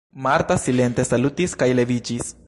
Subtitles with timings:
[0.27, 2.35] Marta silente salutis kaj leviĝis.